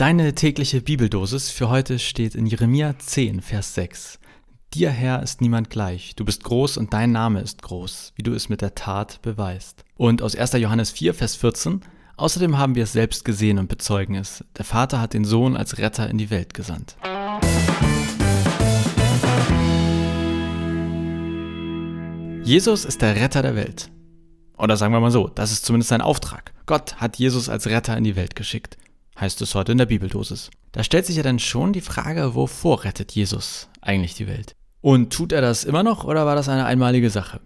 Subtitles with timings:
[0.00, 4.18] Deine tägliche Bibeldosis für heute steht in Jeremia 10, Vers 6.
[4.72, 6.16] Dir, Herr, ist niemand gleich.
[6.16, 9.84] Du bist groß und dein Name ist groß, wie du es mit der Tat beweist.
[9.98, 10.52] Und aus 1.
[10.54, 11.82] Johannes 4, Vers 14.
[12.16, 14.42] Außerdem haben wir es selbst gesehen und bezeugen es.
[14.56, 16.96] Der Vater hat den Sohn als Retter in die Welt gesandt.
[22.42, 23.90] Jesus ist der Retter der Welt.
[24.56, 26.54] Oder sagen wir mal so, das ist zumindest sein Auftrag.
[26.64, 28.78] Gott hat Jesus als Retter in die Welt geschickt,
[29.20, 30.50] heißt es heute in der Bibeldosis.
[30.72, 34.54] Da stellt sich ja dann schon die Frage, wovor rettet Jesus eigentlich die Welt?
[34.80, 37.40] Und tut er das immer noch oder war das eine einmalige Sache?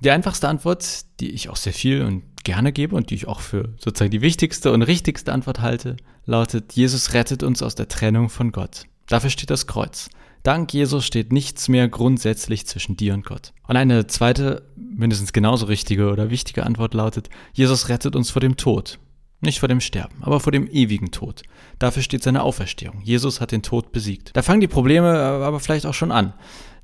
[0.00, 3.40] Die einfachste Antwort, die ich auch sehr viel und gerne gebe und die ich auch
[3.40, 8.28] für sozusagen die wichtigste und richtigste Antwort halte, lautet, Jesus rettet uns aus der Trennung
[8.28, 8.84] von Gott.
[9.06, 10.10] Dafür steht das Kreuz.
[10.42, 13.52] Dank Jesus steht nichts mehr grundsätzlich zwischen dir und Gott.
[13.68, 18.56] Und eine zweite, mindestens genauso richtige oder wichtige Antwort lautet, Jesus rettet uns vor dem
[18.56, 18.98] Tod.
[19.44, 21.42] Nicht vor dem Sterben, aber vor dem ewigen Tod.
[21.80, 23.00] Dafür steht seine Auferstehung.
[23.02, 24.30] Jesus hat den Tod besiegt.
[24.34, 26.32] Da fangen die Probleme aber vielleicht auch schon an.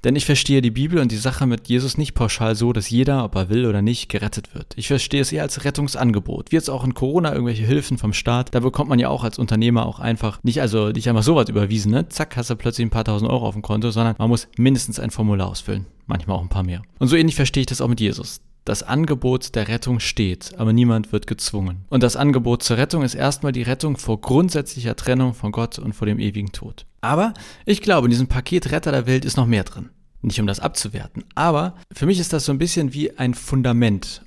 [0.03, 3.25] Denn ich verstehe die Bibel und die Sache mit Jesus nicht pauschal so, dass jeder,
[3.25, 4.73] ob er will oder nicht, gerettet wird.
[4.77, 6.51] Ich verstehe es eher als Rettungsangebot.
[6.51, 9.39] Wie jetzt auch in Corona irgendwelche Hilfen vom Staat, da bekommt man ja auch als
[9.39, 12.09] Unternehmer auch einfach nicht, also nicht einfach sowas überwiesen, ne?
[12.09, 15.01] Zack, hast du plötzlich ein paar tausend Euro auf dem Konto, sondern man muss mindestens
[15.01, 15.87] ein Formular ausfüllen.
[16.07, 16.83] Manchmal auch ein paar mehr.
[16.99, 18.41] Und so ähnlich verstehe ich das auch mit Jesus.
[18.69, 21.87] Das Angebot der Rettung steht, aber niemand wird gezwungen.
[21.89, 25.95] Und das Angebot zur Rettung ist erstmal die Rettung vor grundsätzlicher Trennung von Gott und
[25.95, 26.85] vor dem ewigen Tod.
[27.01, 27.33] Aber
[27.65, 29.89] ich glaube, in diesem Paket Retter der Welt ist noch mehr drin.
[30.21, 34.21] Nicht um das abzuwerten, aber für mich ist das so ein bisschen wie ein Fundament.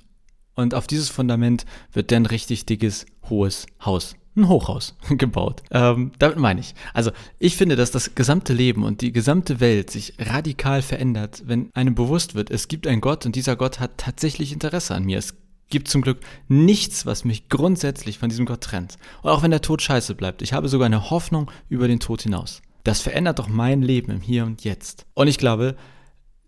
[0.56, 5.62] Und auf dieses Fundament wird dann richtig dickes, hohes Haus ein Hochhaus gebaut.
[5.70, 6.74] Ähm, damit meine ich.
[6.94, 11.70] Also ich finde, dass das gesamte Leben und die gesamte Welt sich radikal verändert, wenn
[11.74, 15.18] einem bewusst wird, es gibt einen Gott und dieser Gott hat tatsächlich Interesse an mir.
[15.18, 15.34] Es
[15.68, 18.98] gibt zum Glück nichts, was mich grundsätzlich von diesem Gott trennt.
[19.22, 22.22] Und auch wenn der Tod scheiße bleibt, ich habe sogar eine Hoffnung über den Tod
[22.22, 22.62] hinaus.
[22.84, 25.06] Das verändert doch mein Leben im Hier und Jetzt.
[25.14, 25.76] Und ich glaube,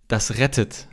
[0.08, 0.88] das rettet,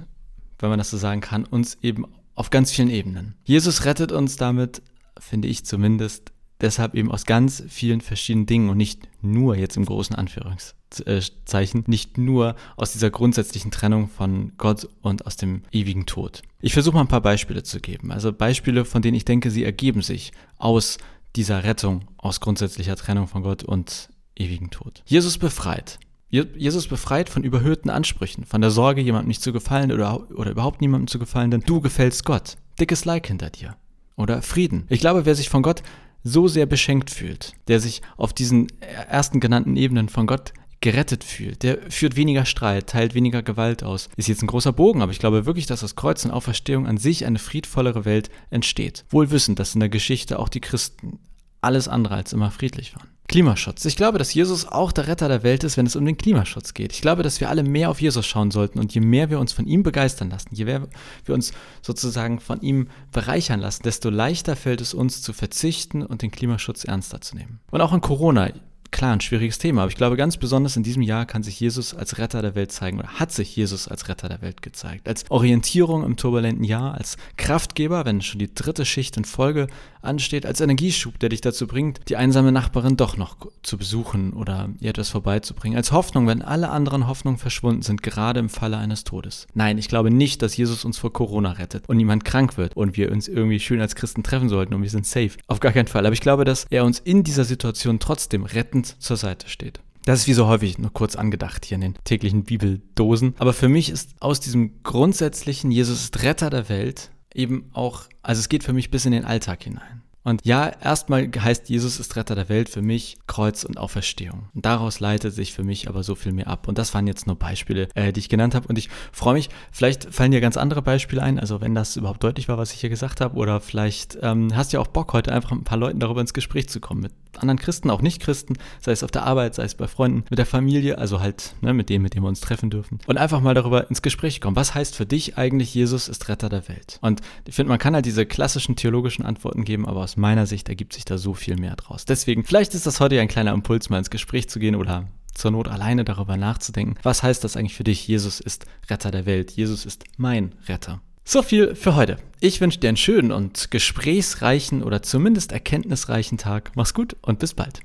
[0.59, 3.35] wenn man das so sagen kann, uns eben auf ganz vielen Ebenen.
[3.43, 4.81] Jesus rettet uns damit,
[5.19, 9.85] finde ich zumindest, deshalb eben aus ganz vielen verschiedenen Dingen und nicht nur jetzt im
[9.85, 16.41] großen Anführungszeichen, nicht nur aus dieser grundsätzlichen Trennung von Gott und aus dem ewigen Tod.
[16.59, 18.11] Ich versuche mal ein paar Beispiele zu geben.
[18.11, 20.97] Also Beispiele, von denen ich denke, sie ergeben sich aus
[21.35, 25.03] dieser Rettung, aus grundsätzlicher Trennung von Gott und ewigen Tod.
[25.05, 25.99] Jesus befreit.
[26.29, 30.79] Jesus befreit von überhöhten Ansprüchen, von der Sorge, jemandem nicht zu gefallen oder, oder überhaupt
[30.79, 32.55] niemandem zu gefallen, denn du gefällst Gott.
[32.79, 33.75] Dickes Like hinter dir.
[34.15, 34.85] Oder Frieden.
[34.87, 35.83] Ich glaube, wer sich von Gott
[36.23, 41.61] so sehr beschenkt fühlt, der sich auf diesen ersten genannten Ebenen von Gott gerettet fühlt,
[41.61, 44.09] der führt weniger Streit, teilt weniger Gewalt aus.
[44.17, 46.97] Ist jetzt ein großer Bogen, aber ich glaube wirklich, dass aus Kreuz und Auferstehung an
[46.97, 49.05] sich eine friedvollere Welt entsteht.
[49.11, 51.19] Wohl wissend, dass in der Geschichte auch die Christen
[51.61, 53.10] alles andere als immer friedlich waren.
[53.27, 53.85] Klimaschutz.
[53.85, 56.73] Ich glaube, dass Jesus auch der Retter der Welt ist, wenn es um den Klimaschutz
[56.73, 56.91] geht.
[56.91, 59.53] Ich glaube, dass wir alle mehr auf Jesus schauen sollten und je mehr wir uns
[59.53, 60.87] von ihm begeistern lassen, je mehr
[61.25, 66.21] wir uns sozusagen von ihm bereichern lassen, desto leichter fällt es uns zu verzichten und
[66.21, 67.61] den Klimaschutz ernster zu nehmen.
[67.71, 68.49] Und auch in Corona
[68.91, 71.93] klar ein schwieriges Thema, aber ich glaube ganz besonders in diesem Jahr kann sich Jesus
[71.93, 75.07] als Retter der Welt zeigen oder hat sich Jesus als Retter der Welt gezeigt.
[75.07, 79.67] Als Orientierung im turbulenten Jahr, als Kraftgeber, wenn schon die dritte Schicht in Folge
[80.01, 84.69] ansteht, als Energieschub, der dich dazu bringt, die einsame Nachbarin doch noch zu besuchen oder
[84.79, 85.77] ihr etwas vorbeizubringen.
[85.77, 89.47] Als Hoffnung, wenn alle anderen Hoffnungen verschwunden sind, gerade im Falle eines Todes.
[89.53, 92.97] Nein, ich glaube nicht, dass Jesus uns vor Corona rettet und niemand krank wird und
[92.97, 95.31] wir uns irgendwie schön als Christen treffen sollten und wir sind safe.
[95.47, 96.05] Auf gar keinen Fall.
[96.05, 99.79] Aber ich glaube, dass er uns in dieser Situation trotzdem retten rettend zur Seite steht.
[100.05, 103.35] Das ist wie so häufig nur kurz angedacht hier in den täglichen Bibeldosen.
[103.37, 108.39] Aber für mich ist aus diesem grundsätzlichen Jesus ist Retter der Welt eben auch, also
[108.39, 110.01] es geht für mich bis in den Alltag hinein.
[110.23, 114.49] Und ja, erstmal heißt Jesus ist Retter der Welt für mich Kreuz und Auferstehung.
[114.53, 116.67] Und daraus leitet sich für mich aber so viel mehr ab.
[116.67, 118.67] Und das waren jetzt nur Beispiele, äh, die ich genannt habe.
[118.67, 122.23] Und ich freue mich, vielleicht fallen dir ganz andere Beispiele ein, also wenn das überhaupt
[122.23, 123.35] deutlich war, was ich hier gesagt habe.
[123.35, 126.21] Oder vielleicht ähm, hast du ja auch Bock, heute einfach mit ein paar Leuten darüber
[126.21, 127.01] ins Gespräch zu kommen.
[127.01, 130.39] Mit anderen Christen, auch Nicht-Christen, sei es auf der Arbeit, sei es bei Freunden, mit
[130.39, 132.99] der Familie, also halt ne, mit denen, mit denen wir uns treffen dürfen.
[133.07, 134.55] Und einfach mal darüber ins Gespräch kommen.
[134.55, 136.99] Was heißt für dich eigentlich, Jesus ist Retter der Welt?
[137.01, 140.69] Und ich finde, man kann halt diese klassischen theologischen Antworten geben, aber aus meiner Sicht
[140.69, 142.05] ergibt sich da so viel mehr draus.
[142.05, 145.51] Deswegen, vielleicht ist das heute ein kleiner Impuls, mal ins Gespräch zu gehen oder zur
[145.51, 146.95] Not alleine darüber nachzudenken.
[147.03, 148.07] Was heißt das eigentlich für dich?
[148.07, 149.51] Jesus ist Retter der Welt.
[149.51, 151.01] Jesus ist mein Retter.
[151.31, 152.17] So viel für heute.
[152.41, 156.73] Ich wünsche dir einen schönen und gesprächsreichen oder zumindest erkenntnisreichen Tag.
[156.75, 157.79] Mach's gut und bis bald.